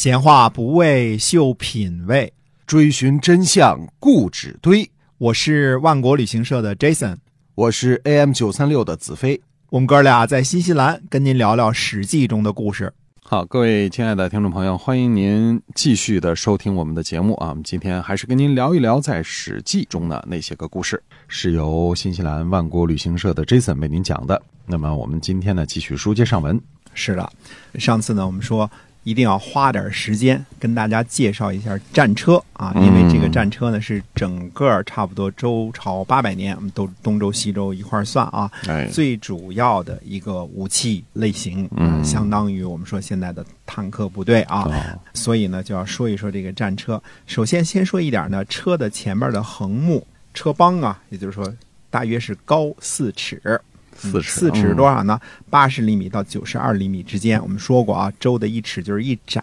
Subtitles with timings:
[0.00, 2.32] 闲话不为秀品味，
[2.66, 4.90] 追寻真相固执堆。
[5.18, 7.18] 我是万国旅行社的 Jason，
[7.54, 9.38] 我是 AM 九三六的子飞。
[9.68, 12.90] 我们哥俩在新西兰跟您聊聊《史记》中的故事。
[13.20, 17.50] 好，各位亲爱的听众朋友，欢迎您继续的收听我们的节目啊！
[17.50, 24.40] 我们今天还是跟您聊一聊在《史记》中的那些个故事，是由新西兰万国旅行社的 Jason 为您讲的。
[24.64, 26.58] 那么我们今天呢，继续书接上文。
[26.94, 27.30] 是的，
[27.74, 28.68] 上次呢，我们说
[29.02, 42.04] 一定要花点时间跟大家介绍一下战车啊，因为这个战车呢是整个差不多周朝八百年，我们都东周西周一块儿算啊，哎，最主要的一个武器类型，嗯。
[42.04, 44.72] 相当于我们说现在的坦克部队啊，哦。
[45.14, 47.02] 所以呢就要说一说这个战车。
[47.26, 51.50] 首先先说一点呢，车的前面的横木车帮啊，也就是说
[51.88, 53.60] 大约是高四尺。
[54.00, 55.20] 四尺，四尺嗯多少呢？
[55.50, 57.40] 八十厘米到九十二厘米之间。
[57.42, 59.40] 我们说过啊，周的一尺就是一拃，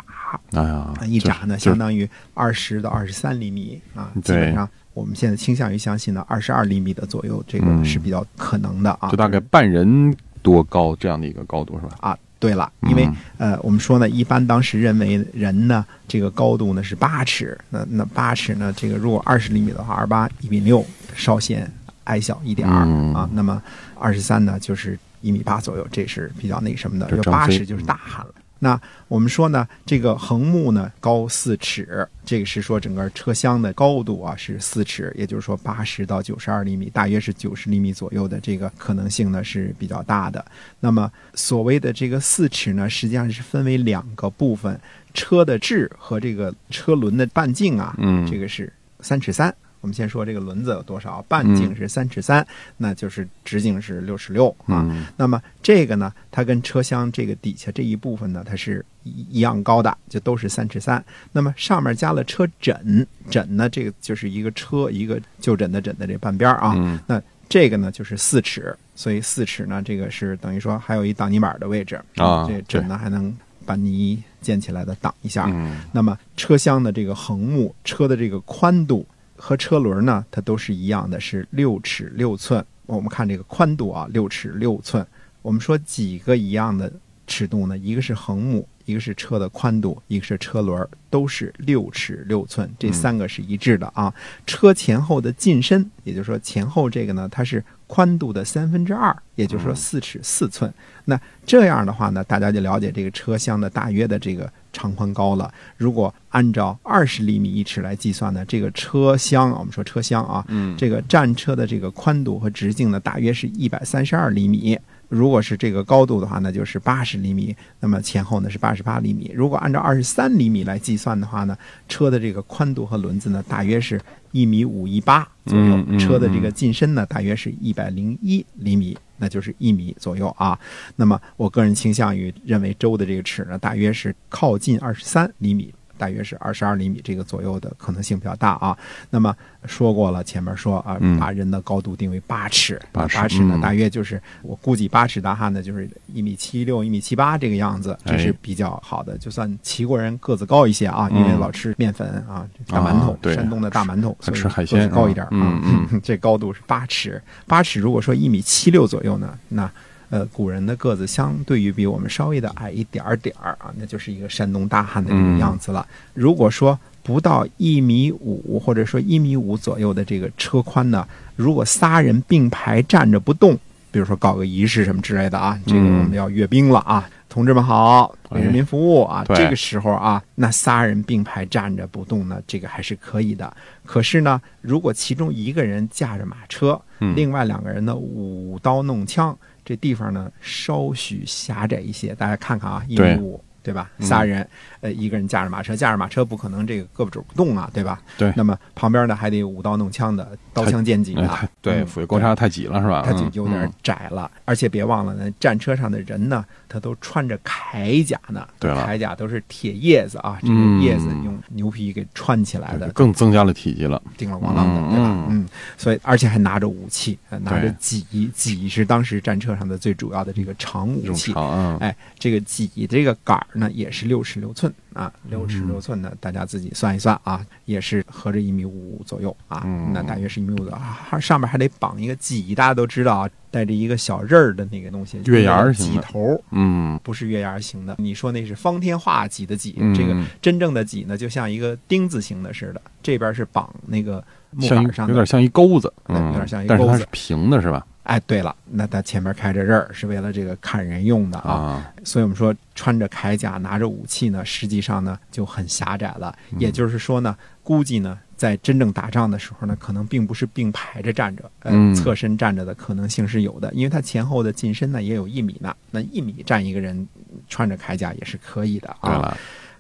[0.53, 4.11] 哎呀啊，，一拃呢相当于二十到二十三厘米啊。
[4.23, 9.09] 基本上我们现在倾向于相信呢，二十二厘米的左右，这个嗯是比较可能的啊。
[9.09, 11.95] 就大概半人多高这样的一个高度是吧？
[11.99, 13.05] 啊，对了，因为、
[13.37, 21.71] 嗯呃，我们说呢，一般当时认为人呢，这个高度呢是八尺，那那八尺呢，这个如果二十厘米的话，二八一米六，稍显
[22.05, 23.29] 矮小一点儿、嗯啊。
[23.33, 23.61] 那么
[23.99, 27.09] 二十三呢，就是一米八左右，这是比较那什么的。
[27.09, 28.33] 就这张飞八尺就是大汉了。
[28.59, 40.43] 那我们说呢，这个横木呢高四尺，这个是说整个车厢的高度啊是四尺，也就是说八十到九十二厘米，大约是九十厘米左右的这个可能性呢是比较大的。
[40.79, 44.79] 那么所谓的这个四尺呢，实际上是分为两个部分，
[45.13, 49.55] 车的质和这个车轮的半径啊，嗯这个是三尺三。
[49.81, 52.45] 我们先说这个轮子有多少，半径是三尺三、
[52.77, 54.85] 那就是直径是六尺六啊。
[54.89, 61.03] 嗯那么这个呢，它跟车厢这个底下这一部分呢，它是一一样高的，就都是三尺三。
[61.31, 66.73] 那么上面加了车枕，枕呢，这个就是一个车一个就枕的枕的这半边儿啊。
[66.77, 73.33] 嗯那这个呢就是四尺，所以四尺呢，这个是等于说还有一挡泥板的位置啊这枕呢还能
[73.65, 75.45] 把泥建起来的挡一下。
[75.47, 79.05] 嗯那么车厢的这个横木，车的这个宽度
[79.37, 82.65] 和车轮呢，它都是一样的，是六尺六寸。
[82.85, 85.05] 我们看这个宽度啊，六尺六寸。
[85.41, 86.91] 我们说几个一样的
[87.25, 87.77] 尺度呢？
[87.77, 94.11] 一个是横木，一个是车的宽度，一个是车轮，都是六尺六寸，这三个是一致的啊。
[94.45, 100.73] 车前后的进深，也就是说前后这个呢，它是宽度的三分之二，也就是说四尺四寸。
[101.03, 105.53] 那这样的话呢，大家就了解这个车厢的大约的这个长宽高了。
[105.75, 114.79] 如果按照二十厘米一尺来计算呢，这个车厢，我们说车厢啊，嗯这个战车的这个宽度和直径呢，大约是一百三十二厘米。
[115.09, 119.31] 如果是这个高度的话，那就是八十厘米，那么前后呢是八十八厘米。
[119.33, 121.57] 如果按照二十三厘米来计算的话呢，
[121.87, 123.99] 车的这个宽度和轮子呢，大约是
[124.31, 130.59] 一米五一八左右车的这个进深呢，大约是一百零一厘米，那就是一米左右啊。
[130.95, 135.73] 那么我个人倾向于认为周的这个尺呢，大约是靠近二十三厘米。
[135.97, 138.77] 大约是二十二厘米这个左右的可能性比较大啊。
[139.09, 139.35] 那么
[139.65, 149.17] 说过了，前面说啊，嗯把人的高度定为八尺，八尺呢嗯大约就是我估计八尺大汉呢就是一米七六、一米七八这个样子，这是哎比较好的。
[149.17, 155.61] 就算齐国人个子高一些啊，因为嗯老吃面粉啊，大馒头山东的大馒头，所以吃海鲜高一点嗯啊。
[155.91, 159.69] 嗯 这高度是八尺，八尺如果说一米七六左右呢，那。
[160.09, 165.85] 呃，古人的个子相对于比我们稍微的矮一点儿点儿啊，那就是一个山东大汉的这个样子了。
[166.13, 173.57] 如果说不到一米五，或者说一米五左右的这个车宽呢，如果仨人并排站着不动，
[173.91, 183.51] 比如说搞个仪式什么之类的啊，这个嗯我们要阅兵了啊，同志们好，为人民服务啊，对这个时候啊，那仨人并排站着不动呢，这个还是可以的。
[183.85, 192.15] 可是呢，如果其中一个人驾着马车，嗯另外两个人呢舞刀弄枪，这地方呢稍许狭窄一些。
[192.15, 193.91] 大家看看啊，一对米五，对吧？
[193.97, 194.47] 嗯仨人，
[194.79, 198.01] 呃，一个人驾着马车，驾着马车不可能这个胳膊肘不动啊，对吧？
[198.17, 203.03] 对那么旁边呢还得舞刀弄枪的，刀枪剑戟的哎太，对，嗯辅位公差太挤了是吧？
[203.05, 204.31] 它就嗯有点窄了。
[204.45, 208.47] 而且别忘了呢，战车上的人呢，他都穿着铠甲呢。
[208.57, 214.01] 对了铠甲都是铁叶子啊，这个嗯叶子用牛皮给穿起来的，更增加了体积了。
[214.15, 215.09] 叮了咣啷的，嗯对吧？
[215.09, 221.33] 嗯嗯，所以而且还拿着武器，呃拿着戟，戟是当时战车上的最主要的这个长武器。
[221.79, 236.41] 哎，这个戟这个杆儿呢，也是六尺六寸啊，六尺嗯六寸的，大家自己算一算啊，也是合着一米五左右啊，嗯那大约是一米五的啊，上面还得绑一个戟，大家都知道啊，带着一个小刃儿的那个东西，月牙儿戟头。
[236.51, 247.85] 嗯，不是月牙儿形的，你说那是方天画戟的戟，嗯这个真正的戟呢，就像一个钉子形的似的，这边是绑那个木像一板上的，有点像一钩子，嗯，有点像一钩子但是它是平的，是吧？
[248.07, 251.51] 哎，对了，那他前面开着刃儿，是为了这个砍人用的啊。
[251.51, 256.33] 啊，所以我们说穿着铠甲拿着武器呢，实际上呢就很狭窄了。
[256.53, 267.05] 嗯也就是说呢，估计呢在真正打仗的时候呢，可能并不是并排着站着，呃，嗯侧身站着的可能性是有的，因为他前后的近身呢也有一米呢，那一米站一个人
[267.49, 269.37] 穿着铠甲也是可以的啊。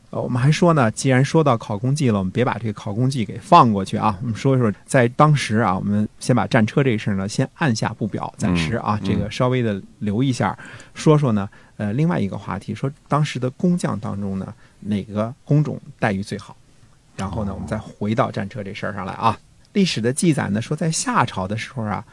[0.09, 4.17] 呃，我们还说呢，既然说到考功绩了，我们别把这个考功绩给放过去啊。
[4.21, 10.57] 我们说一说，在当时啊，我们先把战车这事儿呢，先按下不表，暂时啊，嗯这个稍微的留一下，
[10.93, 16.55] 说说呢，呃，另外一个话题，说当时的工匠当中呢，哪个工种待遇最好？
[17.17, 19.37] 然后呢，我们再回到战车这事儿上来啊。
[19.73, 22.05] 历史的记载呢，说在夏朝的时候啊，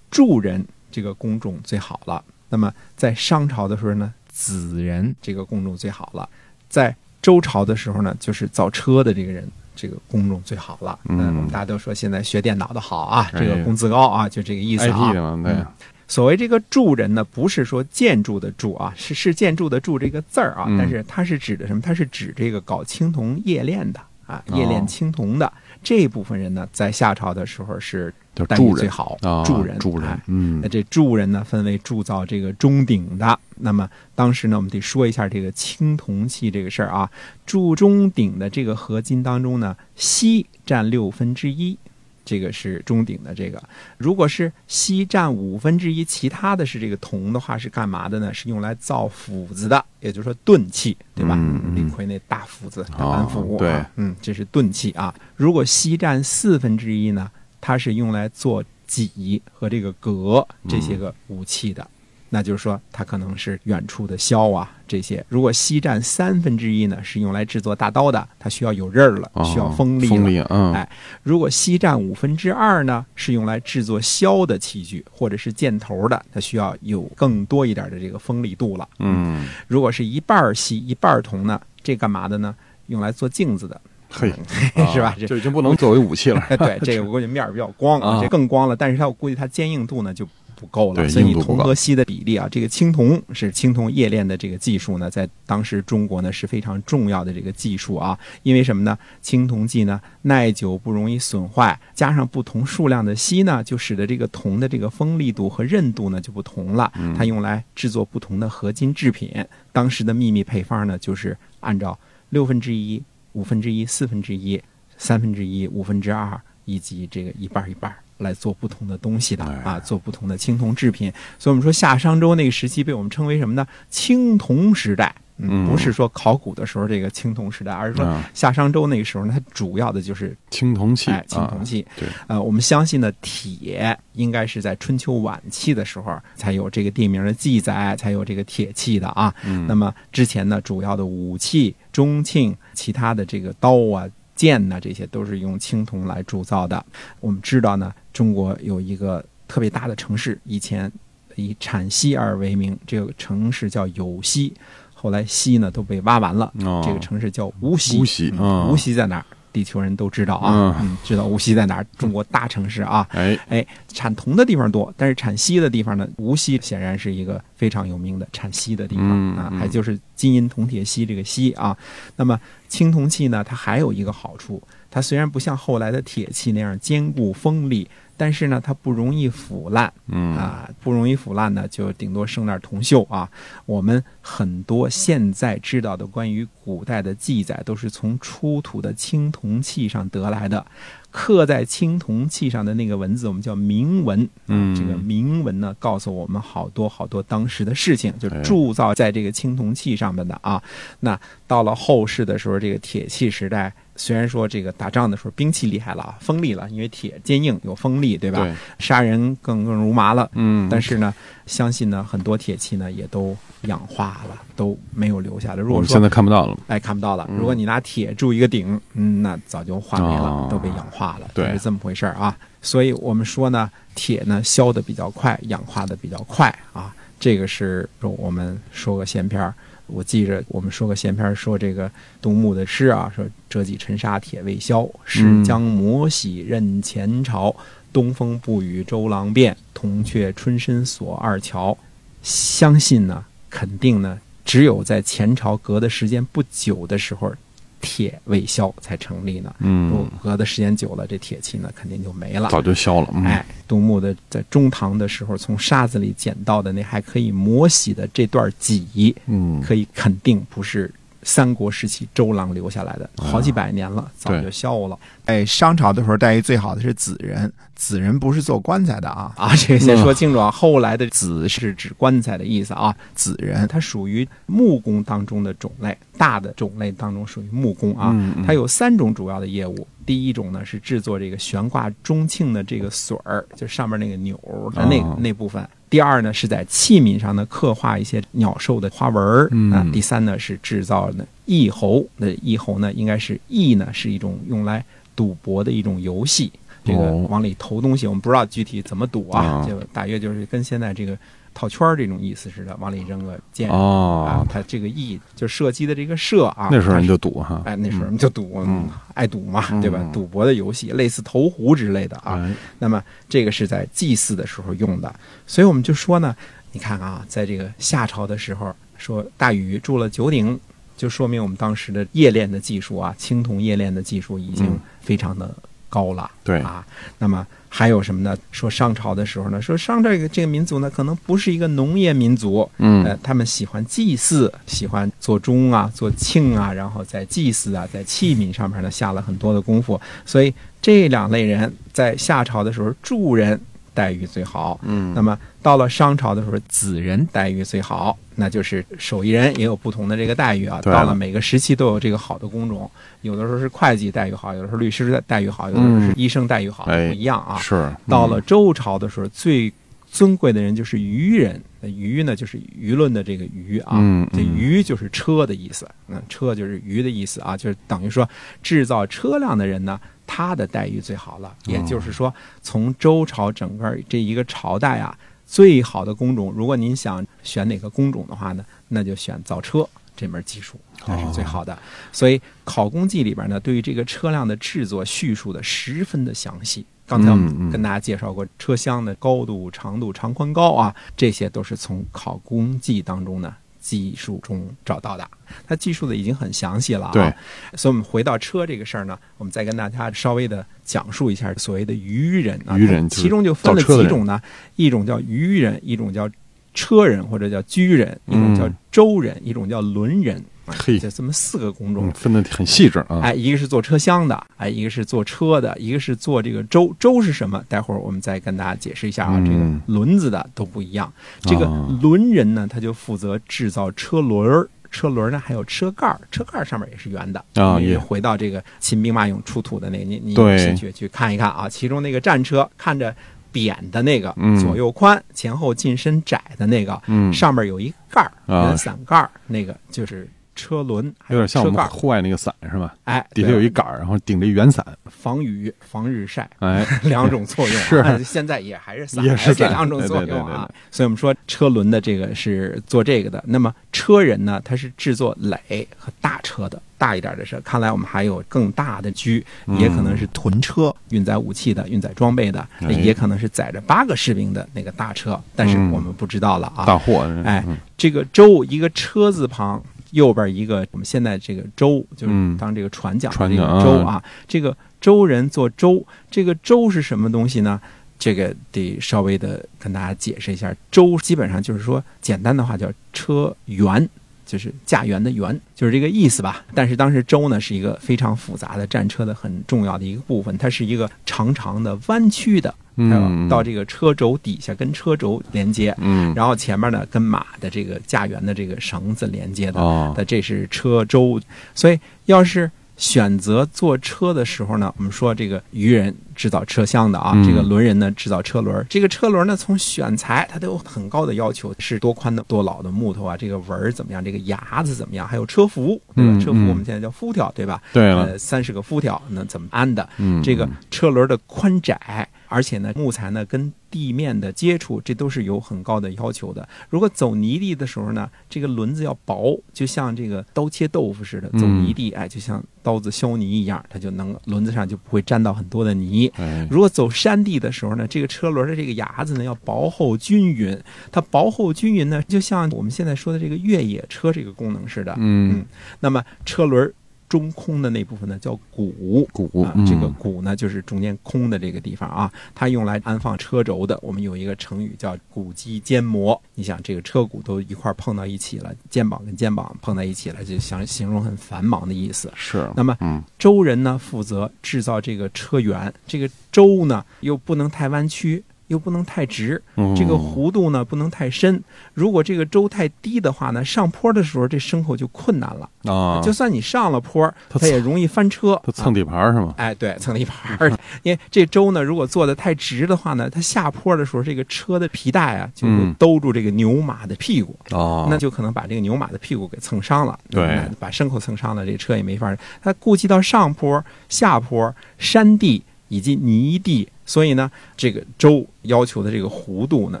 [0.10, 2.24] 助人这个工种最好了。
[2.48, 6.28] 那么在商朝的时候呢，子人这个工种最好了。
[6.68, 10.98] 在周朝的时候呢，就是造车的这个人，这个工种最好了。
[11.08, 11.16] 嗯。
[11.36, 13.38] 我们大家都说现在学电脑的好啊，哎。
[13.40, 15.72] 这个工资高啊，就这个意思啊。
[16.08, 20.76] 所谓这个铸人呢，不是说建筑的铸啊，是是建筑的铸这个字儿啊，嗯。
[20.76, 21.80] 但是它是指的什么？
[21.80, 24.58] 它是指这个搞青铜冶炼的啊，哦。
[24.58, 25.50] 冶炼青铜的、
[25.82, 28.12] 这部分人呢，在夏朝的时候是
[28.46, 33.38] 待遇最好，啊，助人，助人哎，嗯那，这铸人呢，分为铸造这个钟鼎的。
[33.56, 37.10] 那么当时呢，我们得说一下这个青铜器这个事儿啊。
[37.44, 41.76] 铸钟鼎的这个合金当中呢，锡占六分之一，
[42.24, 43.62] 这个是中鼎的这个。
[43.98, 48.32] 如果是锡占五分之一，其他的是这个铜的话，是干嘛的呢？
[48.32, 51.34] 是用来造斧子的，也就是说钝器，对吧？
[51.36, 55.14] 嗯嗯李逵那大斧子，大哦板斧、啊对嗯，这是钝器啊。
[55.36, 57.30] 如果锡占四分之一呢，
[57.60, 61.86] 它是用来做戟和这个戈这些个武器的。
[62.34, 65.22] 那就是说，它可能是远处的削啊这些。
[65.28, 70.08] 如果西占三分之一呢，是用来制作大刀的，它需要有刃儿了，哦需要锋利了。
[70.08, 70.88] 锋利，嗯，哎
[71.22, 78.88] 如果西占五分之二呢，是用来制作削的器具或者是箭头的，它需要有更多一点的这个锋利度了。
[78.98, 82.54] 嗯，如果是一半儿锡一半儿铜呢，这干嘛的呢？
[82.86, 83.78] 用来做镜子的。
[84.14, 84.30] 嘿，
[84.92, 90.28] 是吧这就已经不能作为武器了，哎，对，这个我估计面儿比较光啊这更光了，但是它我估计它坚硬度呢就
[90.62, 98.96] 不够了，所以铜和锡的比例啊，这个青铜是青铜冶炼的这个技术呢，在当时中国呢是非常重要的这个技术啊，因为什么呢？
[99.20, 109.44] 青铜器呢耐久不容易损坏，加上不同数量的锡呢，就使得这个铜的这个锋利度和韧度呢就不同了，它用来制作不同的合金制品。
[109.72, 111.98] 当时的秘密配方呢，就是按照
[112.30, 114.62] 六分之一、五分之一、四分之一。
[114.98, 121.12] 三分之一、五分之二以及这个一半儿一半儿来做不同的东西的哎啊，做不同的青铜制品。
[121.38, 123.66] 所以我们说夏商周那个时期被我们称为什么呢？
[123.90, 125.14] 青铜时代。
[125.44, 131.84] 嗯不是说考古的时候这个青铜时代，而是说嗯夏商周那个时候呢，它主要的就是青铜器，哎青铜器。
[131.88, 139.34] 啊对，呃，我们相信呢，铁应该是在春秋晚期的时候才有这个地名的记载，才有这个铁器的啊。
[139.44, 144.06] 嗯那么之前呢，主要的武器、中庆、其他的这个刀啊、
[144.42, 146.84] 剑呢、这些都是用青铜来铸造的。
[147.20, 150.90] 我们知道呢，中国有一个特别大的城市，以前
[151.36, 154.52] 以产锡而为名，这个城市叫有锡，
[154.92, 158.00] 后来锡呢都被挖完了，哦这个城市叫无锡。
[158.00, 159.26] 无锡嗯嗯无锡在哪儿？
[159.52, 161.86] 地球人都知道啊，嗯嗯，知道无锡在哪儿？
[161.98, 171.76] 中国大城市啊，哎，哎，产铜的地方多，但是产锡的地方呢，无锡显然是一个非常有名的产锡的地方、啊，还就是金银铜铁锡这个锡啊。
[172.16, 179.92] 那么青铜器呢，它还有一个好处，它虽然不像后来的铁器那样坚固锋利，但是呢，它不容易腐烂。
[180.06, 183.28] 嗯啊，不容易腐烂呢，就顶多生点铜锈啊。
[183.66, 190.64] 我们很多现在知道的关于古代的记载，都是从出土的青铜器上得来的。
[191.10, 194.22] 刻在青铜器上的那个文字，我们叫铭文。
[194.22, 200.62] 啊嗯这个铭文呢，告诉我们好多好多当时的事情，就哎铸造在这个青铜器上面的啊。
[201.00, 208.40] 那到了后世的时候，这个铁器时代，虽然说这个打仗的时候兵器厉害了啊，锋利了，因为铁坚硬有锋利，对吧？
[208.40, 210.30] 对，杀人更更如麻了。
[210.34, 211.14] 嗯，但是呢，
[211.46, 215.56] 相信呢，很多铁器呢也都氧化了，都没有留下来。
[215.56, 222.36] 如果说我们现在看不到了，哎看不到了，嗯如果你拿铁铸一个鼎，嗯，那早就化没了，哦都被氧化了，对是这么回事儿啊。
[222.62, 226.94] 所以我们说呢，铁呢消的比较快，氧化的比较快啊。
[227.20, 229.54] 这个是我们说个闲篇儿。
[229.92, 237.54] 我记着我们说个闲篇，说这个杜牧的诗啊，说“折戟沉沙铁未销，是将磨洗认前朝。
[237.92, 241.76] 东风不与周郎便，铜雀春深锁二乔。”
[242.22, 247.34] 相信呢，肯定呢，只有在前朝隔的时间不久的时候。
[247.82, 253.08] 铁未消才成立呢，嗯，隔的时间久了，这铁器呢肯定就没了，早就消了。
[253.24, 260.90] 哎，杜牧的在中唐的时候从沙子里捡到的那还可以磨洗的这段戟，嗯，可以肯定不是
[261.22, 264.98] 三国时期周郎留下来的，好几百年了，早就消了。
[265.26, 270.50] 哎，商朝的时候待遇最好的是子人，子人不是做棺材的啊啊，这个先说清楚啊。
[270.50, 278.14] 后来的子是指棺材的意思啊，子人它属于木工当中的种类，大的种类当中属于木工啊。
[278.44, 284.36] 它有三种主要的业务，第一种呢是制作这个悬挂钟磬的这个榫儿，就上面那个钮
[284.74, 285.66] 的那那部分。
[285.92, 289.46] 第二呢，是在器皿上呢刻画一些鸟兽的花纹儿。
[289.50, 292.02] 嗯，第三呢是制造呢翼猴。
[292.16, 294.82] 那翼猴呢，应该是翼呢是一种用来
[295.14, 296.50] 赌博的一种游戏。
[296.82, 301.14] 这个往里投东西，我们不知道具体怎么赌啊，就大约就是跟现在这个
[301.54, 304.44] 套圈儿这种意思似的，往里扔个箭啊。
[304.48, 306.68] 它这个意就射击的这个射啊。
[306.70, 308.66] 那时候人就赌哈，哎，那时候人就赌，
[309.14, 310.02] 爱赌嘛，对吧？
[310.12, 312.50] 赌博的游戏，类似投壶之类的啊。
[312.78, 315.14] 那么这个是在祭祀的时候用的，
[315.46, 316.34] 所以我们就说呢，
[316.72, 320.58] 你看啊，在这个夏朝的时候，说大禹筑了九鼎，
[320.96, 325.54] 就说明我们当时的冶炼的技术啊，青铜冶炼的技术已经非常的。
[325.92, 326.82] 高了，对啊，
[327.18, 328.34] 那么还有什么呢？
[328.50, 343.60] 说商朝的时候呢，说商这个这个民族呢，可能不是一个农业民族，嗯，呃，他们喜欢祭祀，喜欢做钟啊，做磬啊，然后在祭祀啊，在器皿上面呢下了很多的功夫，所以这两类人在夏朝的时候，助人。
[343.94, 350.80] 待遇最好，嗯，那么到了商朝的时候，子人待遇最好，那就是手艺人也有不同的这个待遇啊。
[350.82, 357.58] 到了每个时期都有这个好的工种，有的时候是会计待遇好，有的时候律师待遇好，有的时候是医生待遇好，不一样啊。
[357.58, 359.72] 是到了周朝的时候，最
[360.10, 363.98] 尊贵的人就是愚人，渔呢就是舆论的这个舆啊，
[364.32, 368.28] 这舆就是车的意思，那，车就是舆的意思啊，就是等于说
[368.62, 370.00] 制造车辆的人呢。
[370.34, 379.86] 他的待遇最好了，也就是说，从周朝整个这一个朝代啊，最好的工种，如果您想选哪个工种的话呢，那就选造车
[380.16, 381.78] 这门技术，那是最好的。
[382.10, 386.86] 所以《考工记》里边呢，对于这个车辆的制作叙述的十分的详细。
[387.06, 393.54] 刚才我们跟大家介绍过车厢的高度、长度、长宽高啊，这些都是从《考工记》当中呢。
[393.82, 395.28] 技术中找到的，
[395.66, 397.12] 它技术的已经很详细了啊。
[397.12, 397.34] 对，
[397.76, 402.78] 所以我们回到车这个事儿呢，我们再跟大家稍微的讲述一下所谓的愚人啊。
[402.78, 404.40] 愚人其中就分了几种呢？
[404.76, 406.30] 一种叫愚人，一种叫
[406.74, 410.42] 车人或者叫居人，一种叫舟人，一种叫轮人。
[410.64, 413.18] 嘿，就这么四个工种，分的很细致啊！
[413.20, 416.94] 哎，一个是做车厢的，哎，一个是做车的，一个是做这个舟。
[417.00, 417.62] 舟是什么？
[417.68, 419.42] 待会儿我们再跟大家解释一下啊。
[419.44, 421.12] 这个轮子的都不一样。
[421.40, 421.66] 这个
[422.00, 427.80] 轮人呢，他就负责制造车轮儿，车轮呢还有车盖儿，车盖儿上面也是圆的啊。
[427.80, 431.68] 也回到这个秦兵马俑出土的那个，你你有兴趣去看一看啊。
[431.68, 433.14] 其中那个战车看着
[433.52, 437.00] 扁的那个，左右宽，前后进深窄的那个，
[437.32, 440.28] 上面有一盖儿，圆伞盖儿，那个就是。
[440.54, 442.94] 车轮有点像我们户外那个伞是吧？
[443.04, 447.76] 哎，底下有一杆儿，然后顶着圆伞，防雨、防日晒，哎， 两种作用。
[447.80, 450.68] 是，现在也还是伞，也是这两种作用啊。
[450.90, 453.42] 所以我们说车轮的这个是做这个的。
[453.46, 457.58] 那么车人呢，他是制作垒和大车的，大一点的车。
[457.64, 459.30] 看来我们还有更大的车，
[459.78, 465.40] 也可能是屯车，运载武器的、运载装备的，也可能是载着八个士兵的那个大车。
[465.56, 466.84] 但是我们不知道了啊。
[466.84, 467.64] 大货，哎，
[467.96, 469.82] 这个周一个车字旁。
[470.12, 474.22] 右边一个，我们现在这个舟就是当这个船桨的这个舟啊。
[474.46, 477.78] 这个舟人做舟，这个舟是什么东西呢？
[478.18, 480.72] 这个得稍微的跟大家解释一下。
[480.90, 484.08] 舟基本上就是说，简单的话叫车辕，
[484.46, 486.64] 就是驾辕的辕，就是这个意思吧。
[486.72, 492.72] 但是当时舟呢是一个非常复杂的战车的很重要的一个部分，它是一个长长的弯曲的。
[492.96, 501.40] 嗯，到这个车轴底下跟车轴连接，嗯，然后前面呢跟马的这个驾辕的这个绳子连接的，哦，那这是车轴。
[501.74, 508.84] 所以要是选择坐车的时候呢，我们说这个渔人制造车厢的啊，这个轮人呢制造车轮。
[508.88, 516.38] 这个车轮呢从选材它都有很高的要求，是多宽的多老的木头啊，这个纹儿怎么样，这个牙子怎么样，还有车辐，对吧？
[516.38, 517.82] 车辐我们现在叫辐条，对吧？
[517.92, 520.06] 对了，三十个辐条，那怎么安的？
[520.18, 522.28] 嗯，这个车轮的宽窄。
[522.52, 526.68] 而且呢，木材呢跟地面的接触，这都是有很高的要求的。
[526.90, 536.30] 如果走泥地的时候呢，这个轮子要薄，就像这个刀切豆腐似的，走泥地，哎，就像刀子削泥一样，它就能轮子上就不会沾到很多的泥。
[536.36, 540.78] 哎，如果走山地的时候呢，这个车轮的这个牙子呢要薄厚均匀，
[541.10, 545.14] 它薄厚均匀呢，就像我们现在说的这个越野车这个功能似的。
[545.18, 545.64] 嗯，
[546.00, 546.92] 那么车轮
[547.32, 549.26] 中空的那部分呢叫鼓。
[549.32, 553.98] 鼓啊，这个鼓呢，就是中间空的这个地方啊，它用来安放车轴的。
[554.02, 556.38] 我们有一个成语叫“鼓机肩磨”。
[556.54, 562.30] 你想，这个车骨都一块碰到一起了，肩膀跟肩膀碰在一起了，就想形容很繁忙的意思。
[562.36, 571.62] 是，那么嗯周人呢负责制造这个车辕，这个周呢又不能太弯曲，又不能太直，嗯这个弧度呢不能太深。
[571.92, 575.68] 如果这个周太低的话呢，上坡的时候这牲口就困难了。
[575.84, 578.58] 啊，就算你上了坡，它它也容易翻车。
[578.64, 579.52] 它蹭底盘是吗？
[579.58, 580.58] 哎，对，蹭底盘。
[581.02, 585.66] 因为这周呢，如果做的太直的话呢，它下坡的时候，这个车的皮带啊就
[585.98, 590.18] 兜住这个牛马的屁股，哦，那就可能把这个牛马的屁股给蹭伤了。
[590.30, 592.38] 对把牲口蹭伤了，这车也没法儿。
[592.62, 600.00] 它顾及到上坡、下坡、山地以及泥地，所以呢，这个周要求的这个弧度呢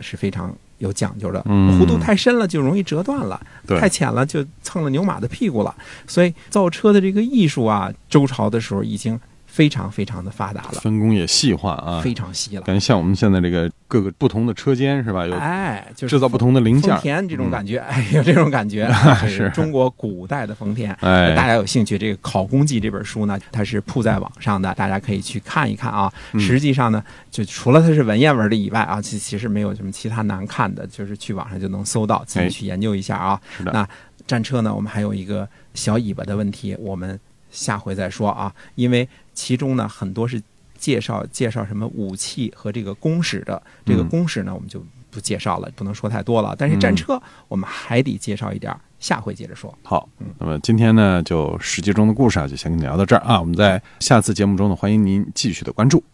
[0.00, 1.42] 是非常有讲究的。
[1.46, 5.74] 嗯弧度太深了就容易折断了，对太浅了就蹭了牛马的屁股了。
[6.06, 9.18] 所以造车的这个艺术啊，周朝的时候已经
[9.50, 12.62] 非常非常的发达了，分工也细化啊，非常细了。
[12.62, 15.26] 感觉像我们现在这个各个不同的车间是吧？
[15.26, 18.88] 有哎，就是制造不同的零件，丰田这种感觉， 哎，有这种感觉，
[19.28, 20.92] 是中国古代的丰田。
[21.00, 26.12] 哎，大家有兴趣，这个《考工记》这本书呢，它是铺在网上的，大家可以去看一看啊。
[26.32, 33.40] 嗯实际上呢，就除了它是文言文的以外啊，其其实没有什么其他难看的，就是去网上就能搜到，自己哎去研究一下啊。
[33.56, 33.88] 是的那
[34.26, 37.18] 战车呢，我们还有一个小尾巴的问题，我们
[37.50, 39.08] 下回再说啊，因为
[39.40, 40.38] 其中呢很多是
[40.76, 46.54] 介绍介绍什么武器和这个公使的，这个嗯工史呢我们就不介绍了，不能说太多了。
[46.58, 49.74] 但是战车我们还得介绍一点儿，下回接着说。
[49.82, 50.06] 好，
[50.38, 53.40] 那么今天呢，就《史记》中的故事啊，就先跟你聊到这儿啊。
[53.40, 56.04] 我们在下次节目中呢，欢迎您继续的关注。